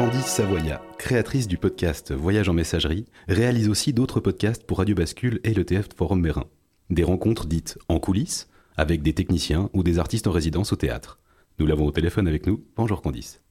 Candice 0.00 0.28
Savoya, 0.28 0.80
créatrice 0.96 1.46
du 1.46 1.58
podcast 1.58 2.10
Voyage 2.10 2.48
en 2.48 2.54
messagerie, 2.54 3.04
réalise 3.28 3.68
aussi 3.68 3.92
d'autres 3.92 4.18
podcasts 4.18 4.66
pour 4.66 4.78
Radio 4.78 4.94
Bascule 4.94 5.40
et 5.44 5.52
le 5.52 5.62
TF 5.62 5.94
Forum 5.94 6.22
Mérin. 6.22 6.46
Des 6.88 7.04
rencontres 7.04 7.46
dites 7.46 7.78
en 7.90 7.98
coulisses, 7.98 8.48
avec 8.78 9.02
des 9.02 9.12
techniciens 9.12 9.68
ou 9.74 9.82
des 9.82 9.98
artistes 9.98 10.26
en 10.26 10.30
résidence 10.30 10.72
au 10.72 10.76
théâtre. 10.76 11.18
Nous 11.58 11.66
l'avons 11.66 11.84
au 11.84 11.90
téléphone 11.90 12.26
avec 12.28 12.46
nous. 12.46 12.64
Bonjour 12.76 13.02
Candice. 13.02 13.44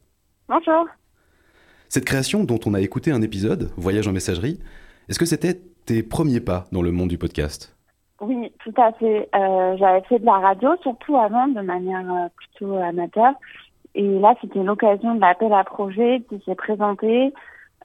Bonjour. 0.47 0.87
Cette 1.87 2.05
création 2.05 2.43
dont 2.45 2.59
on 2.65 2.73
a 2.73 2.81
écouté 2.81 3.11
un 3.11 3.21
épisode, 3.21 3.69
Voyage 3.77 4.07
en 4.07 4.11
messagerie, 4.11 4.57
est-ce 5.07 5.19
que 5.19 5.27
c'était 5.27 5.61
tes 5.85 6.01
premiers 6.01 6.41
pas 6.41 6.65
dans 6.71 6.81
le 6.81 6.91
monde 6.91 7.09
du 7.09 7.19
podcast? 7.19 7.77
Oui, 8.21 8.51
tout 8.63 8.73
à 8.75 8.91
fait. 8.93 9.29
Euh, 9.35 9.77
j'avais 9.77 10.01
fait 10.01 10.17
de 10.17 10.25
la 10.25 10.39
radio, 10.39 10.71
surtout 10.81 11.15
avant, 11.15 11.47
de 11.47 11.61
manière 11.61 12.11
euh, 12.11 12.27
plutôt 12.35 12.75
amateur. 12.75 13.35
Et 13.95 14.19
là, 14.19 14.35
c'était 14.41 14.63
l'occasion 14.63 15.15
de 15.15 15.21
l'appel 15.21 15.53
à 15.53 15.63
projet 15.63 16.23
qui 16.29 16.41
s'est 16.45 16.55
présenté. 16.55 17.33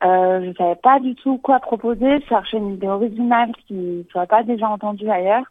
Euh, 0.02 0.40
je 0.42 0.48
ne 0.48 0.54
savais 0.54 0.76
pas 0.76 1.00
du 1.00 1.14
tout 1.14 1.38
quoi 1.38 1.60
proposer, 1.60 2.20
chercher 2.28 2.58
une 2.58 2.74
idée 2.74 2.88
originale 2.88 3.52
qui 3.66 3.74
ne 3.74 4.02
soit 4.10 4.26
pas 4.26 4.42
déjà 4.42 4.68
entendue 4.68 5.08
ailleurs. 5.08 5.44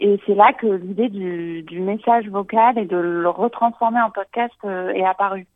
Et 0.00 0.18
c'est 0.26 0.34
là 0.34 0.52
que 0.52 0.66
l'idée 0.66 1.08
du, 1.08 1.62
du, 1.62 1.80
message 1.80 2.28
vocal 2.28 2.78
et 2.78 2.86
de 2.86 2.96
le 2.96 3.28
retransformer 3.28 4.00
en 4.00 4.10
podcast 4.10 4.54
euh, 4.64 4.90
est 4.90 5.04
apparue. 5.04 5.46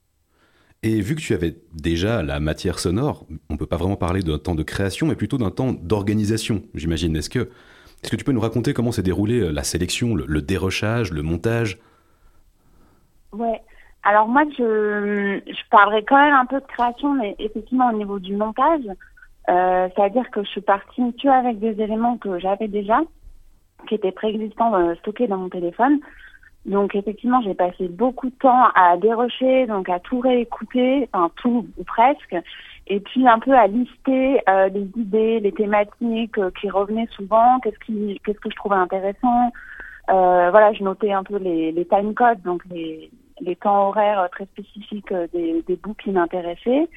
Et 0.83 1.01
vu 1.01 1.15
que 1.15 1.21
tu 1.21 1.33
avais 1.33 1.55
déjà 1.73 2.23
la 2.23 2.41
matière 2.41 2.81
sonore, 2.81 3.25
on 3.49 3.55
ne 3.55 3.59
peut 3.59 3.67
pas 3.67 3.77
vraiment 3.77 3.97
parler 3.97 4.21
d'un 4.23 4.39
temps 4.39 4.57
de 4.57 4.65
création, 4.65 5.07
mais 5.07 5.15
plutôt 5.15 5.39
d'un 5.39 5.53
temps 5.53 5.73
d'organisation, 5.73 6.63
j'imagine. 6.75 7.15
Est-ce 7.15 7.31
que, 7.31 7.51
est 8.03 8.11
que 8.11 8.17
tu 8.17 8.25
peux 8.25 8.33
nous 8.33 8.41
raconter 8.41 8.75
comment 8.75 8.91
s'est 8.91 9.05
déroulée 9.05 9.41
euh, 9.41 9.53
la 9.53 9.63
sélection, 9.63 10.17
le, 10.17 10.25
le 10.27 10.43
dérochage, 10.43 11.13
le 11.13 11.23
montage? 11.23 11.79
Ouais. 13.33 13.61
Alors 14.05 14.27
moi, 14.27 14.43
je, 14.59 15.41
je 15.47 15.69
parlerai 15.71 16.05
quand 16.05 16.17
même 16.17 16.35
un 16.35 16.47
peu 16.47 16.61
de 16.61 16.67
création, 16.67 17.15
mais 17.15 17.37
effectivement 17.39 17.91
au 17.91 17.93
niveau 17.93 18.19
du 18.19 18.35
montage, 18.35 18.85
euh, 19.49 19.89
c'est-à-dire 19.95 20.31
que 20.31 20.43
je 20.43 20.49
suis 20.49 20.61
partie 20.61 21.15
que 21.15 21.29
avec 21.29 21.59
des 21.59 21.81
éléments 21.81 22.17
que 22.17 22.39
j'avais 22.39 22.69
déjà, 22.69 23.01
qui 23.89 23.95
étaient 23.95 24.13
préexistants, 24.13 24.75
euh, 24.75 24.95
stockés 24.97 25.29
dans 25.29 25.39
mon 25.39 25.49
téléphone. 25.49 26.01
Donc 26.67 26.95
effectivement, 26.95 27.43
j'ai 27.43 27.55
passé 27.55 27.89
beaucoup 27.89 28.29
de 28.31 28.35
temps 28.35 28.69
à 28.75 28.97
dérocher, 28.97 29.67
donc 29.67 29.89
à 29.89 29.99
tout 29.99 30.21
réécouter, 30.21 31.09
enfin 31.13 31.31
tout 31.37 31.67
ou 31.77 31.85
presque, 31.85 32.37
et 32.87 33.01
puis 33.01 33.27
un 33.27 33.39
peu 33.41 33.53
à 33.53 33.67
lister 33.67 34.41
euh, 34.49 34.69
les 34.69 34.89
idées, 34.97 35.41
les 35.41 35.53
thématiques 35.53 36.39
euh, 36.39 36.51
qui 36.61 36.71
revenaient 36.71 37.09
souvent, 37.17 37.59
qu'est-ce 37.61 37.79
qui, 37.85 38.21
qu'est-ce 38.25 38.39
que 38.39 38.51
je 38.51 38.57
trouvais 38.57 38.77
intéressant. 38.77 39.53
Euh, 40.11 40.51
voilà, 40.51 40.73
je 40.73 40.85
notais 40.85 41.13
un 41.13 41.25
peu 41.25 41.37
les, 41.37 41.73
les 41.73 41.85
time 41.85 42.15
codes, 42.15 42.43
donc 42.43 42.63
les, 42.71 43.11
les 43.43 43.57
temps 43.57 43.89
horaires 43.89 44.29
très 44.31 44.47
spécifiques 44.47 45.13
euh, 45.13 45.27
des, 45.33 45.77
bouts 45.77 45.95
qui 45.95 46.11
m'intéressaient. 46.11 46.89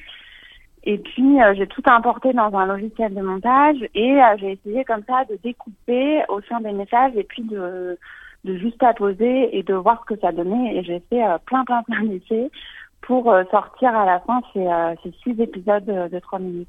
Et 0.84 0.98
puis, 0.98 1.42
euh, 1.42 1.54
j'ai 1.56 1.66
tout 1.66 1.82
importé 1.86 2.32
dans 2.32 2.54
un 2.56 2.66
logiciel 2.66 3.12
de 3.12 3.20
montage 3.20 3.76
et 3.94 4.22
euh, 4.22 4.36
j'ai 4.38 4.52
essayé 4.52 4.84
comme 4.84 5.02
ça 5.06 5.24
de 5.24 5.36
découper 5.42 6.22
au 6.28 6.40
sein 6.42 6.60
des 6.60 6.72
messages 6.72 7.12
et 7.16 7.24
puis 7.24 7.42
de, 7.42 7.98
de 8.44 8.56
juste 8.56 8.82
apposer 8.82 9.56
et 9.56 9.62
de 9.64 9.74
voir 9.74 10.00
ce 10.02 10.14
que 10.14 10.20
ça 10.20 10.30
donnait. 10.32 10.76
Et 10.76 10.84
j'ai 10.84 11.00
fait 11.10 11.22
plein, 11.46 11.64
plein, 11.64 11.82
plein 11.82 12.04
d'essais 12.04 12.50
pour 13.02 13.24
sortir 13.50 13.96
à 13.96 14.06
la 14.06 14.20
fin 14.20 14.40
ces, 14.52 14.66
ces 15.02 15.12
six 15.22 15.40
épisodes 15.40 15.84
de 15.84 16.18
trois 16.20 16.38
minutes. 16.38 16.68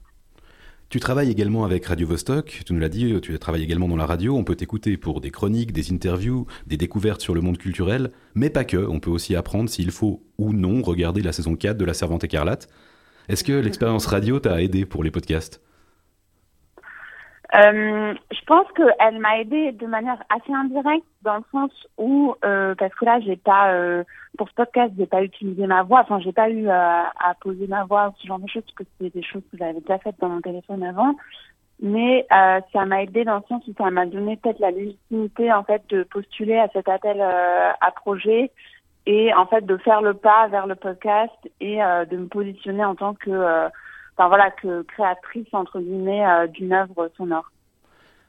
Tu 0.90 1.02
travailles 1.02 1.30
également 1.30 1.66
avec 1.66 1.86
Radio 1.86 2.08
Vostok, 2.08 2.62
tu 2.66 2.74
nous 2.74 2.80
l'as 2.80 2.88
dit, 2.88 3.14
tu 3.20 3.38
travailles 3.38 3.64
également 3.64 3.90
dans 3.90 3.98
la 3.98 4.06
radio, 4.06 4.38
on 4.38 4.46
peut 4.46 4.56
t'écouter 4.56 4.96
pour 4.96 5.20
des 5.20 5.32
chroniques, 5.32 5.74
des 5.74 5.92
interviews, 5.92 6.48
des 6.66 6.78
découvertes 6.78 7.20
sur 7.20 7.36
le 7.36 7.42
monde 7.42 7.58
culturel, 7.58 8.12
mais 8.36 8.50
pas 8.50 8.64
que, 8.64 8.78
on 8.78 9.02
peut 9.02 9.10
aussi 9.10 9.36
apprendre 9.36 9.70
s'il 9.70 9.92
faut 9.92 10.24
ou 10.38 10.54
non 10.54 10.82
regarder 10.82 11.22
la 11.22 11.34
saison 11.34 11.58
4 11.58 11.78
de 11.78 11.84
La 11.84 11.94
Servante 11.94 12.24
écarlate. 12.24 12.70
Est-ce 13.28 13.44
que 13.44 13.52
l'expérience 13.52 14.06
radio 14.06 14.40
t'a 14.40 14.62
aidé 14.62 14.86
pour 14.86 15.04
les 15.04 15.12
podcasts? 15.12 15.62
Euh, 17.58 18.14
je 18.32 18.46
pense 18.46 18.68
qu'elle 18.74 19.20
m'a 19.20 19.40
aidé 19.40 19.72
de 19.72 19.88
manière 19.88 20.22
assez 20.30 20.54
indirecte 20.54 21.06
dans 21.24 21.38
le 21.38 21.44
sens 21.52 21.72
où 21.98 22.36
euh, 22.46 22.76
parce 22.76 22.94
que 22.94 23.06
là 23.06 23.20
j'ai 23.20 23.36
pas 23.36 23.72
euh, 23.72 24.04
pour 24.38 24.48
ce 24.50 24.54
podcast 24.54 24.94
j'ai 24.96 25.08
pas 25.08 25.24
utilisé 25.24 25.66
ma 25.66 25.82
voix. 25.82 26.02
Enfin 26.02 26.20
j'ai 26.20 26.34
pas 26.34 26.52
eu 26.52 26.70
à, 26.70 27.12
poser 27.42 27.66
ma 27.66 27.86
voix 27.86 28.10
ou 28.10 28.14
ce 28.22 28.28
genre 28.28 28.40
de 28.40 28.48
choses 28.48 28.62
parce 28.64 28.76
que 28.76 28.84
c'était 29.00 29.20
des 29.20 29.26
choses 29.26 29.42
que 29.52 29.58
j'avais 29.58 29.80
déjà 29.80 29.98
faites 29.98 30.20
dans 30.20 30.30
mon 30.30 30.42
téléphone 30.42 30.84
avant. 30.84 31.16
Mais 31.82 32.28
euh, 32.32 32.60
ça 32.74 32.86
m'a 32.86 33.04
aidé 33.04 33.24
dans 33.24 33.38
le 33.38 33.44
sens 33.50 33.66
où 33.68 33.74
ça 33.76 33.90
m'a 33.90 34.06
donné 34.06 34.38
peut-être 34.38 34.60
la 34.60 34.72
légitimité 34.72 35.52
en 35.52 35.64
fait 35.64 35.82
de 35.90 36.04
postuler 36.04 36.58
à 36.58 36.68
cet 36.70 36.88
appel 36.88 37.20
euh, 37.20 37.72
à 37.82 37.92
projet 37.92 38.52
et 39.08 39.34
en 39.34 39.48
fait 39.48 39.66
de 39.66 39.78
faire 39.78 40.02
le 40.02 40.14
pas 40.14 40.48
vers 40.48 40.68
le 40.68 40.76
podcast 40.76 41.34
et 41.60 41.78
de 41.78 42.18
me 42.18 42.28
positionner 42.28 42.84
en 42.84 42.94
tant 42.94 43.14
que 43.14 43.70
enfin 44.18 44.28
voilà, 44.28 44.52
que 44.52 44.82
créatrice 44.84 45.48
entre 45.54 45.80
guillemets 45.80 46.26
euh, 46.26 46.48
d'une 46.48 46.74
œuvre 46.74 47.12
sonore. 47.18 47.52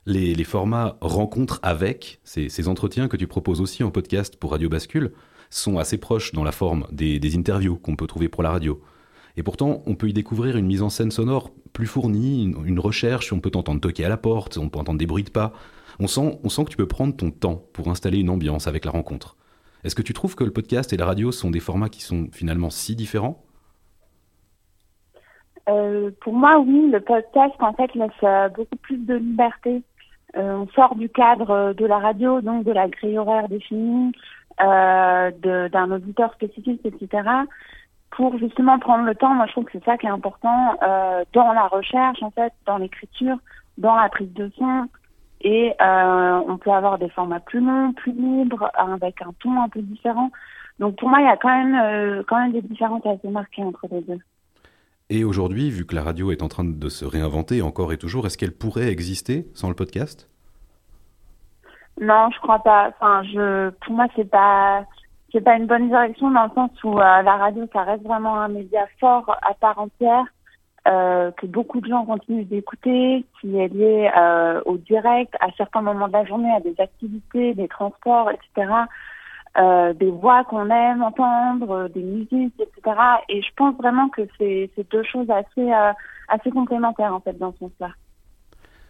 Les, 0.06 0.44
formats 0.44 0.96
rencontres 1.02 1.60
avec, 1.62 2.18
ces, 2.24 2.68
entretiens 2.68 3.08
que 3.08 3.16
tu 3.16 3.26
proposes 3.26 3.60
aussi 3.60 3.84
en 3.84 3.90
podcast 3.90 4.36
pour 4.36 4.52
Radio 4.52 4.70
Bascule, 4.70 5.12
sont 5.50 5.78
assez 5.78 5.98
proches 5.98 6.32
dans 6.32 6.44
la 6.44 6.52
forme 6.52 6.86
des, 6.90 7.36
interviews 7.36 7.76
qu'on 7.76 7.96
peut 7.96 8.06
trouver 8.06 8.28
pour 8.28 8.42
la 8.42 8.50
radio. 8.50 8.82
Et 9.36 9.42
pourtant, 9.42 9.82
on 9.86 9.94
peut 9.94 10.08
y 10.08 10.14
découvrir 10.14 10.56
une 10.56 10.66
mise 10.66 10.82
en 10.82 10.88
scène 10.88 11.10
sonore 11.10 11.50
plus 11.74 11.86
fournie, 11.86 12.44
une, 12.44 12.66
une 12.66 12.80
recherche, 12.80 13.32
on 13.34 13.40
peut 13.40 13.50
t'entendre 13.50 13.80
toquer 13.80 14.04
à 14.04 14.08
la 14.08 14.16
porte, 14.16 14.56
on 14.56 14.70
peut 14.70 14.78
entendre 14.78 14.98
des 14.98 15.06
bruits 15.06 15.24
de 15.24 15.30
pas. 15.30 15.52
On 16.00 16.06
sent, 16.06 16.38
on 16.42 16.48
sent 16.48 16.64
que 16.64 16.70
tu 16.70 16.76
peux 16.76 16.88
prendre 16.88 17.14
ton 17.14 17.30
temps 17.30 17.62
pour 17.72 17.88
installer 17.88 18.18
une 18.18 18.30
ambiance 18.30 18.66
avec 18.66 18.86
la 18.86 18.90
rencontre. 18.90 19.36
Est-ce 19.84 19.94
que 19.94 20.02
tu 20.02 20.14
trouves 20.14 20.36
que 20.36 20.44
le 20.44 20.52
podcast 20.52 20.92
et 20.92 20.96
la 20.96 21.06
radio 21.06 21.32
sont 21.32 21.50
des 21.50 21.60
formats 21.60 21.88
qui 21.88 22.02
sont 22.02 22.28
finalement 22.32 22.70
si 22.70 22.96
différents? 22.96 23.44
Euh, 25.68 26.10
pour 26.20 26.32
moi, 26.32 26.58
oui, 26.58 26.90
le 26.90 27.00
podcast, 27.00 27.54
en 27.60 27.72
fait, 27.74 27.94
laisse 27.94 28.10
euh, 28.22 28.48
beaucoup 28.48 28.76
plus 28.76 28.96
de 28.96 29.14
liberté. 29.14 29.82
Euh, 30.36 30.58
on 30.58 30.68
sort 30.68 30.94
du 30.94 31.08
cadre 31.08 31.72
de 31.74 31.86
la 31.86 31.98
radio, 31.98 32.40
donc 32.40 32.64
de 32.64 32.72
la 32.72 32.88
grille 32.88 33.18
horaire 33.18 33.48
définie, 33.48 34.12
d'un 34.58 35.90
auditeur 35.90 36.32
spécifique, 36.34 36.80
etc. 36.84 37.28
Pour 38.10 38.36
justement 38.38 38.78
prendre 38.78 39.04
le 39.04 39.14
temps, 39.14 39.34
moi 39.34 39.46
je 39.46 39.52
trouve 39.52 39.64
que 39.64 39.72
c'est 39.72 39.84
ça 39.84 39.96
qui 39.96 40.06
est 40.06 40.10
important 40.10 40.74
dans 41.32 41.52
la 41.52 41.68
recherche, 41.68 42.22
en 42.22 42.30
fait, 42.30 42.52
dans 42.66 42.78
l'écriture, 42.78 43.36
dans 43.76 43.94
la 43.94 44.08
prise 44.08 44.32
de 44.32 44.50
son. 44.58 44.88
Et 45.42 45.74
on 45.80 46.58
peut 46.58 46.72
avoir 46.72 46.98
des 46.98 47.08
formats 47.10 47.40
plus 47.40 47.60
longs, 47.60 47.92
plus 47.92 48.12
libres, 48.12 48.70
avec 48.74 49.22
un 49.22 49.32
ton 49.40 49.62
un 49.62 49.68
peu 49.68 49.80
différent. 49.80 50.30
Donc 50.80 50.96
pour 50.96 51.08
moi, 51.08 51.20
il 51.20 51.26
y 51.26 51.28
a 51.28 51.36
quand 51.36 52.38
même 52.38 52.52
des 52.52 52.62
différences 52.62 53.06
assez 53.06 53.28
marquées 53.28 53.62
entre 53.62 53.86
les 53.90 54.02
deux. 54.02 54.20
Et 55.10 55.24
aujourd'hui, 55.24 55.70
vu 55.70 55.86
que 55.86 55.94
la 55.94 56.02
radio 56.02 56.32
est 56.32 56.42
en 56.42 56.48
train 56.48 56.64
de 56.64 56.88
se 56.88 57.04
réinventer 57.04 57.62
encore 57.62 57.92
et 57.92 57.96
toujours, 57.96 58.26
est-ce 58.26 58.36
qu'elle 58.36 58.52
pourrait 58.52 58.88
exister 58.88 59.46
sans 59.54 59.70
le 59.70 59.74
podcast? 59.74 60.28
Non, 62.00 62.28
je 62.30 62.38
crois 62.40 62.58
pas. 62.58 62.90
Enfin, 62.90 63.22
pour 63.80 63.94
moi, 63.94 64.06
c'est 64.14 64.28
pas, 64.30 64.84
c'est 65.32 65.40
pas 65.40 65.56
une 65.56 65.66
bonne 65.66 65.88
direction 65.88 66.30
dans 66.30 66.44
le 66.44 66.50
sens 66.54 66.70
où 66.84 66.98
euh, 66.98 67.22
la 67.22 67.36
radio, 67.36 67.66
ça 67.72 67.84
reste 67.84 68.04
vraiment 68.04 68.38
un 68.38 68.48
média 68.48 68.86
fort 69.00 69.34
à 69.42 69.54
part 69.54 69.78
entière, 69.78 70.24
euh, 70.86 71.30
que 71.32 71.46
beaucoup 71.46 71.80
de 71.80 71.88
gens 71.88 72.04
continuent 72.04 72.46
d'écouter, 72.46 73.24
qui 73.40 73.58
est 73.58 73.68
lié 73.68 74.10
euh, 74.16 74.60
au 74.66 74.76
direct, 74.76 75.34
à 75.40 75.48
certains 75.56 75.82
moments 75.82 76.08
de 76.08 76.12
la 76.12 76.24
journée, 76.26 76.52
à 76.54 76.60
des 76.60 76.74
activités, 76.78 77.54
des 77.54 77.68
transports, 77.68 78.30
etc. 78.30 78.72
Euh, 79.58 79.92
des 79.92 80.10
voix 80.10 80.44
qu'on 80.44 80.70
aime 80.70 81.02
entendre, 81.02 81.88
des 81.88 82.02
musiques, 82.02 82.54
etc. 82.60 82.96
Et 83.28 83.42
je 83.42 83.48
pense 83.56 83.74
vraiment 83.76 84.08
que 84.08 84.22
c'est 84.38 84.70
deux 84.90 85.02
choses 85.02 85.28
assez, 85.30 85.72
euh, 85.72 85.92
assez 86.28 86.50
complémentaires 86.52 87.12
en 87.12 87.18
fait 87.18 87.36
dans 87.36 87.52
ce 87.54 87.58
sens-là. 87.58 87.90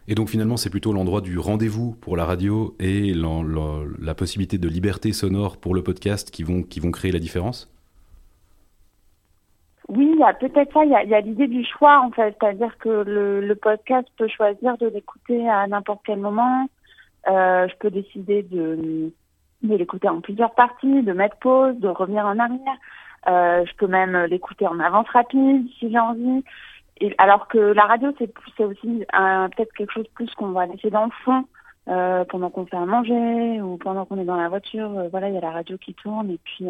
Et 0.09 0.15
donc 0.15 0.29
finalement, 0.29 0.59
c'est 0.59 0.69
plutôt 0.69 0.93
l'endroit 0.93 1.23
du 1.23 1.39
rendez-vous 1.39 1.93
pour 2.03 2.19
la 2.19 2.27
radio 2.27 2.75
et 2.81 3.15
la, 3.15 3.43
la, 3.43 3.85
la, 3.99 4.15
possibilité 4.15 4.59
de 4.59 4.69
liberté 4.69 5.13
sonore 5.13 5.57
pour 5.57 5.75
le 5.75 5.83
podcast 5.83 6.31
qui 6.31 6.43
vont, 6.43 6.63
qui 6.63 6.81
vont 6.81 6.91
créer 6.91 7.13
la 7.13 7.19
différence? 7.19 7.73
Oui, 9.89 10.11
il 10.13 10.19
y 10.19 10.23
a 10.23 10.35
peut-être 10.35 10.73
ça, 10.75 10.85
il 10.85 10.91
y 10.91 11.15
a, 11.15 11.21
l'idée 11.21 11.47
du 11.47 11.65
choix 11.65 12.03
en 12.05 12.11
fait, 12.11 12.37
c'est-à-dire 12.39 12.77
que 12.77 12.89
le, 12.89 13.41
le, 13.41 13.55
podcast 13.55 14.07
peut 14.19 14.29
choisir 14.29 14.77
de 14.77 14.89
l'écouter 14.89 15.49
à 15.49 15.67
n'importe 15.67 16.03
quel 16.05 16.19
moment. 16.19 16.69
Euh, 17.29 17.67
je 17.69 17.77
peux 17.77 17.91
décider 17.91 18.43
de 18.43 19.13
de 19.63 19.75
l'écouter 19.75 20.09
en 20.09 20.21
plusieurs 20.21 20.55
parties, 20.55 21.03
de 21.03 21.13
mettre 21.13 21.37
pause, 21.39 21.77
de 21.79 21.89
revenir 21.89 22.25
en 22.25 22.39
arrière. 22.39 22.77
Euh, 23.29 23.65
je 23.67 23.75
peux 23.77 23.87
même 23.87 24.17
l'écouter 24.25 24.67
en 24.67 24.79
avance 24.79 25.09
rapide 25.11 25.67
si 25.79 25.91
j'ai 25.91 25.99
envie. 25.99 26.45
Alors 27.19 27.49
que 27.49 27.59
la 27.59 27.85
radio, 27.85 28.13
c'est 28.19 28.65
aussi 28.65 29.05
peut-être 29.13 29.73
quelque 29.73 29.93
chose 29.93 30.09
plus 30.15 30.33
qu'on 30.35 30.51
va 30.51 30.67
laisser 30.67 30.91
dans 30.91 31.05
le 31.05 31.13
fond 31.25 31.45
euh, 31.89 32.25
pendant 32.25 32.51
qu'on 32.51 32.67
fait 32.67 32.77
à 32.77 32.87
manger 32.87 33.61
ou 33.61 33.77
pendant 33.77 34.05
qu'on 34.05 34.19
est 34.19 34.25
dans 34.25 34.37
la 34.37 34.49
voiture. 34.49 34.91
Euh, 34.99 35.09
voilà, 35.09 35.29
il 35.29 35.35
y 35.35 35.39
a 35.39 35.41
la 35.41 35.53
radio 35.53 35.79
qui 35.79 35.95
tourne 35.95 36.31
et 36.31 36.39
puis 36.43 36.67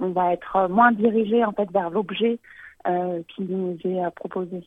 on 0.00 0.10
va 0.10 0.32
être 0.32 0.68
moins 0.68 0.92
dirigé 0.92 1.44
en 1.44 1.52
fait 1.52 1.70
vers 1.70 1.90
l'objet 1.90 2.38
qui 2.84 3.42
nous 3.42 3.76
est 3.84 4.10
proposé. 4.14 4.66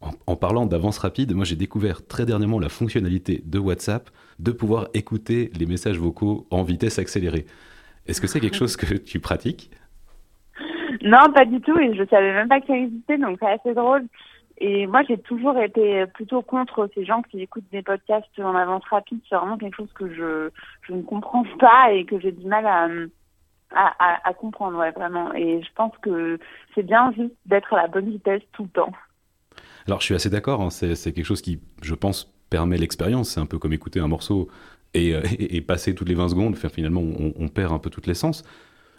En, 0.00 0.10
en, 0.26 0.36
parlant 0.36 0.64
d'avance 0.64 0.98
rapide, 0.98 1.34
moi 1.34 1.44
j'ai 1.44 1.56
découvert 1.56 2.06
très 2.06 2.24
dernièrement 2.24 2.58
la 2.58 2.70
fonctionnalité 2.70 3.42
de 3.44 3.58
WhatsApp 3.58 4.08
de 4.38 4.52
pouvoir 4.52 4.88
écouter 4.94 5.50
les 5.58 5.66
messages 5.66 5.98
vocaux 5.98 6.46
en 6.50 6.62
vitesse 6.62 6.98
accélérée. 6.98 7.46
Est-ce 8.06 8.20
que 8.20 8.26
c'est 8.26 8.40
quelque 8.40 8.56
chose 8.56 8.76
que 8.76 8.94
tu 8.94 9.20
pratiques? 9.20 9.70
Non, 11.02 11.32
pas 11.32 11.44
du 11.44 11.60
tout, 11.60 11.78
et 11.78 11.94
je 11.94 12.04
savais 12.06 12.32
même 12.32 12.48
pas 12.48 12.60
que 12.60 12.66
ça 12.66 12.76
existait, 12.76 13.18
donc 13.18 13.38
c'est 13.40 13.50
assez 13.50 13.74
drôle. 13.74 14.06
Et 14.58 14.86
moi, 14.86 15.02
j'ai 15.06 15.18
toujours 15.18 15.58
été 15.58 16.06
plutôt 16.06 16.40
contre 16.40 16.88
ces 16.94 17.04
gens 17.04 17.22
qui 17.22 17.42
écoutent 17.42 17.70
des 17.70 17.82
podcasts 17.82 18.26
en 18.38 18.54
avance 18.54 18.84
rapide. 18.90 19.20
C'est 19.28 19.36
vraiment 19.36 19.58
quelque 19.58 19.76
chose 19.76 19.92
que 19.94 20.08
je, 20.08 20.50
je 20.82 20.94
ne 20.94 21.02
comprends 21.02 21.44
pas 21.58 21.92
et 21.92 22.04
que 22.06 22.18
j'ai 22.18 22.32
du 22.32 22.46
mal 22.46 22.66
à, 22.66 22.88
à, 23.74 24.28
à, 24.28 24.34
comprendre, 24.34 24.78
ouais, 24.78 24.92
vraiment. 24.92 25.34
Et 25.34 25.62
je 25.62 25.68
pense 25.74 25.92
que 26.00 26.38
c'est 26.74 26.84
bien 26.84 27.12
juste 27.12 27.34
d'être 27.44 27.74
à 27.74 27.82
la 27.82 27.88
bonne 27.88 28.08
vitesse 28.08 28.42
tout 28.52 28.62
le 28.62 28.68
temps. 28.70 28.92
Alors, 29.86 30.00
je 30.00 30.06
suis 30.06 30.14
assez 30.14 30.30
d'accord. 30.30 30.62
Hein, 30.62 30.70
c'est, 30.70 30.96
quelque 31.12 31.24
chose 31.24 31.42
qui, 31.42 31.60
je 31.82 31.94
pense, 31.94 32.34
permet 32.50 32.78
l'expérience. 32.78 33.30
C'est 33.30 33.40
un 33.40 33.46
peu 33.46 33.58
comme 33.58 33.72
écouter 33.72 34.00
un 34.00 34.08
morceau 34.08 34.48
et, 34.94 35.14
euh, 35.14 35.22
passer 35.66 35.94
toutes 35.94 36.08
les 36.08 36.14
20 36.14 36.30
secondes. 36.30 36.56
Finalement, 36.56 37.02
on, 37.02 37.48
perd 37.48 37.72
un 37.72 37.78
peu 37.78 37.90
toute 37.90 38.06
l'essence. 38.06 38.44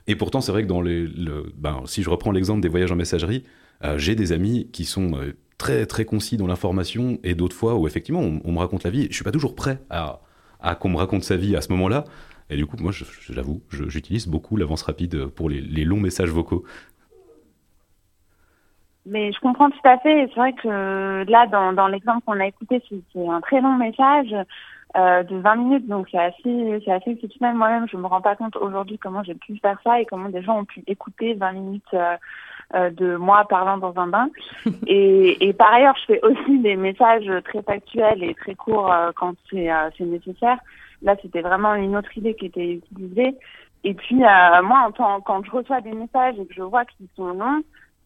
Et 0.07 0.15
pourtant, 0.15 0.41
c'est 0.41 0.51
vrai 0.51 0.63
que 0.63 0.67
dans 0.67 0.81
le, 0.81 1.11
ben, 1.57 1.83
si 1.85 2.03
je 2.03 2.09
reprends 2.09 2.31
l'exemple 2.31 2.61
des 2.61 2.69
voyages 2.69 2.91
en 2.91 2.95
messagerie, 2.95 3.43
euh, 3.83 3.97
j'ai 3.97 4.15
des 4.15 4.31
amis 4.31 4.69
qui 4.71 4.85
sont 4.85 5.15
euh, 5.15 5.33
très 5.57 5.85
très 5.85 6.05
concis 6.05 6.37
dans 6.37 6.47
l'information 6.47 7.19
et 7.23 7.35
d'autres 7.35 7.55
fois 7.55 7.75
où 7.75 7.87
effectivement 7.87 8.21
on, 8.21 8.51
me 8.51 8.59
raconte 8.59 8.83
la 8.83 8.89
vie. 8.89 9.07
Je 9.09 9.15
suis 9.15 9.23
pas 9.23 9.31
toujours 9.31 9.55
prêt 9.55 9.81
à, 9.89 10.21
à 10.59 10.75
qu'on 10.75 10.89
me 10.89 10.97
raconte 10.97 11.23
sa 11.23 11.35
vie 11.35 11.55
à 11.55 11.61
ce 11.61 11.69
moment-là. 11.73 12.05
Et 12.49 12.55
du 12.55 12.65
coup, 12.65 12.77
moi, 12.79 12.93
j'avoue, 13.29 13.61
j'utilise 13.69 14.27
beaucoup 14.27 14.55
l'avance 14.55 14.81
rapide 14.83 15.25
pour 15.27 15.49
les, 15.49 15.83
longs 15.83 15.99
messages 15.99 16.29
vocaux. 16.29 16.63
Mais 19.09 19.31
je 19.31 19.39
comprends 19.39 19.69
tout 19.69 19.79
à 19.83 19.97
fait. 19.99 20.27
C'est 20.27 20.39
vrai 20.39 20.53
que 20.53 21.25
là, 21.29 21.47
dans, 21.47 21.73
dans 21.73 21.87
l'exemple 21.87 22.23
qu'on 22.25 22.39
a 22.39 22.47
écouté, 22.47 22.81
c'est 22.89 23.27
un 23.27 23.41
très 23.41 23.61
long 23.61 23.75
message 23.75 24.35
euh, 24.95 25.23
de 25.23 25.37
20 25.37 25.55
minutes, 25.55 25.87
donc 25.87 26.07
c'est 26.11 26.17
assez, 26.17 26.81
c'est 26.83 26.91
assez 26.91 27.11
exceptionnel. 27.11 27.55
Moi-même, 27.55 27.87
je 27.89 27.97
me 27.97 28.07
rends 28.07 28.21
pas 28.21 28.35
compte 28.35 28.55
aujourd'hui 28.55 28.97
comment 28.97 29.23
j'ai 29.23 29.35
pu 29.35 29.57
faire 29.57 29.79
ça 29.83 29.99
et 29.99 30.05
comment 30.05 30.29
des 30.29 30.41
gens 30.41 30.59
ont 30.59 30.65
pu 30.65 30.83
écouter 30.87 31.33
20 31.35 31.51
minutes 31.53 31.93
euh, 31.93 32.15
euh, 32.75 32.89
de 32.89 33.15
moi 33.15 33.45
parlant 33.47 33.77
dans 33.77 33.97
un 33.97 34.07
bain. 34.07 34.29
Et, 34.87 35.47
et, 35.47 35.53
par 35.53 35.73
ailleurs, 35.73 35.95
je 36.01 36.13
fais 36.13 36.21
aussi 36.21 36.59
des 36.59 36.75
messages 36.75 37.29
très 37.45 37.61
factuels 37.61 38.21
et 38.21 38.33
très 38.33 38.55
courts 38.55 38.91
euh, 38.91 39.11
quand 39.15 39.35
c'est 39.49 39.71
euh, 39.71 39.89
nécessaire. 40.01 40.57
Là, 41.01 41.15
c'était 41.21 41.39
vraiment 41.39 41.75
une 41.75 41.95
autre 41.95 42.17
idée 42.17 42.33
qui 42.33 42.47
était 42.47 42.73
utilisée. 42.73 43.37
Et 43.85 43.93
puis, 43.93 44.15
moi, 44.15 44.83
en 44.85 44.91
tant, 44.91 45.21
quand 45.21 45.45
je 45.45 45.51
reçois 45.51 45.79
des 45.79 45.93
messages 45.93 46.35
et 46.39 46.45
que 46.45 46.53
je 46.53 46.61
vois 46.61 46.83
qu'ils 46.83 47.07
sont 47.15 47.33
longs, 47.33 47.61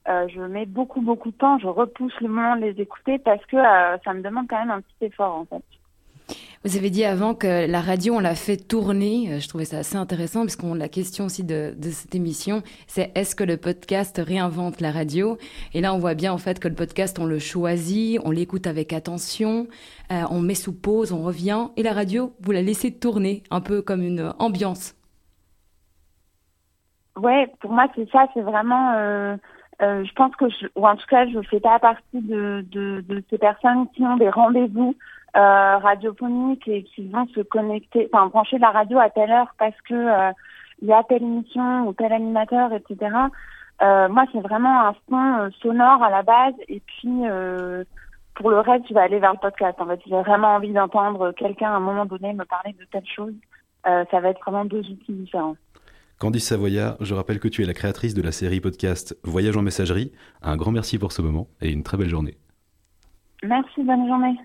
je 0.08 0.42
mets 0.42 0.66
beaucoup, 0.66 1.02
beaucoup 1.02 1.32
de 1.32 1.38
temps, 1.38 1.60
je 1.60 1.68
repousse 1.68 2.14
le 2.22 2.28
moment 2.28 2.56
de 2.56 2.62
les 2.62 2.82
écouter 2.82 3.20
parce 3.20 3.46
que 3.46 3.58
ça 4.04 4.14
me 4.14 4.22
demande 4.22 4.48
quand 4.50 4.60
même 4.60 4.72
un 4.72 4.82
petit 4.82 5.06
effort, 5.06 5.36
en 5.36 5.46
fait. 5.46 5.64
Vous 6.64 6.78
avez 6.78 6.92
dit 6.92 7.04
avant 7.06 7.34
que 7.34 7.66
la 7.68 7.82
radio, 7.82 8.14
on 8.14 8.20
l'a 8.20 8.36
fait 8.36 8.58
tourner. 8.58 9.32
Euh, 9.32 9.40
je 9.40 9.50
trouvais 9.50 9.66
ça 9.66 9.80
assez 9.80 9.96
intéressant, 9.96 10.42
puisqu'on 10.42 10.76
la 10.76 10.90
question 10.90 11.26
aussi 11.26 11.44
de, 11.44 11.74
de 11.76 11.90
cette 11.90 12.14
émission, 12.14 12.62
c'est 12.86 13.12
est-ce 13.16 13.36
que 13.36 13.44
le 13.44 13.58
podcast 13.58 14.22
réinvente 14.24 14.80
la 14.80 14.92
radio? 14.92 15.40
Et 15.74 15.82
là, 15.82 15.92
on 15.92 15.98
voit 15.98 16.14
bien 16.14 16.32
en 16.32 16.38
fait 16.38 16.60
que 16.60 16.68
le 16.68 16.76
podcast, 16.76 17.18
on 17.18 17.26
le 17.26 17.40
choisit, 17.40 18.20
on 18.26 18.30
l'écoute 18.30 18.68
avec 18.68 18.94
attention, 18.94 19.66
euh, 20.12 20.22
on 20.30 20.40
met 20.40 20.54
sous 20.54 20.80
pause, 20.80 21.12
on 21.12 21.24
revient, 21.24 21.70
et 21.78 21.84
la 21.84 21.94
radio, 21.94 22.32
vous 22.42 22.52
la 22.52 22.62
laissez 22.62 22.92
tourner, 22.94 23.42
un 23.50 23.62
peu 23.62 23.82
comme 23.82 24.04
une 24.04 24.32
ambiance. 24.38 24.94
Ouais, 27.18 27.52
pour 27.60 27.72
moi, 27.72 27.88
c'est 27.96 28.08
ça, 28.12 28.28
c'est 28.36 28.42
vraiment. 28.42 29.38
Euh, 29.82 30.04
je 30.04 30.14
pense 30.14 30.36
que, 30.36 30.48
je, 30.50 30.68
ou 30.76 30.88
en 30.88 30.96
tout 30.96 31.08
cas, 31.08 31.28
je 31.28 31.42
fais 31.42 31.60
pas 31.60 31.80
partie 31.80 32.22
de, 32.22 32.64
de, 32.72 33.02
de 33.02 33.24
ces 33.30 33.38
personnes 33.38 33.88
qui 33.96 34.04
ont 34.04 34.18
des 34.18 34.30
rendez-vous 34.30 34.96
euh, 35.36 35.78
radiophoniques 35.78 36.68
et 36.68 36.84
qui 36.84 37.08
vont 37.08 37.26
se 37.28 37.40
connecter, 37.40 38.10
enfin 38.12 38.28
brancher 38.28 38.58
la 38.58 38.72
radio 38.72 39.00
à 39.00 39.10
telle 39.10 39.32
heure 39.32 39.56
parce 39.58 39.80
que 39.88 39.94
euh, 39.94 40.32
il 40.82 40.90
y 40.90 40.94
a 40.94 41.04
telle 41.04 41.24
émission 41.24 41.88
ou 41.88 41.94
tel 41.94 42.12
animateur, 42.12 42.74
etc. 42.74 43.16
Euh, 43.82 44.10
moi, 44.10 44.26
c'est 44.34 44.42
vraiment 44.42 44.88
un 44.88 44.96
son 45.10 45.50
sonore 45.62 46.04
à 46.04 46.10
la 46.10 46.22
base 46.22 46.54
et 46.68 46.82
puis 46.82 47.22
pour 48.36 48.50
le 48.50 48.60
reste, 48.60 48.88
je 48.90 48.94
vais 48.94 49.00
aller 49.00 49.20
vers 49.20 49.32
le 49.32 49.40
podcast. 49.40 49.80
En 49.80 49.88
fait, 49.88 50.02
j'ai 50.06 50.22
vraiment 50.22 50.56
envie 50.56 50.74
d'entendre 50.74 51.32
quelqu'un 51.32 51.72
à 51.72 51.78
un 51.78 51.80
moment 51.80 52.06
donné 52.06 52.34
me 52.34 52.44
parler 52.44 52.74
de 52.74 52.86
telle 52.92 53.08
chose. 53.08 53.34
ça 53.86 54.20
va 54.20 54.30
être 54.30 54.42
vraiment 54.42 54.66
deux 54.66 54.82
outils 54.82 55.14
différents. 55.14 55.56
Candice 56.22 56.50
Savoya, 56.50 56.98
je 57.00 57.16
rappelle 57.16 57.40
que 57.40 57.48
tu 57.48 57.64
es 57.64 57.66
la 57.66 57.74
créatrice 57.74 58.14
de 58.14 58.22
la 58.22 58.32
série 58.32 58.62
podcast 58.62 59.18
Voyage 59.24 59.58
en 59.58 59.64
messagerie. 59.64 60.12
Un 60.44 60.56
grand 60.56 60.72
merci 60.72 61.00
pour 61.00 61.14
ce 61.14 61.24
moment 61.24 61.48
et 61.62 61.72
une 61.72 61.82
très 61.82 61.98
belle 61.98 62.10
journée. 62.10 62.38
Merci, 63.42 63.82
bonne 63.82 64.06
journée. 64.08 64.38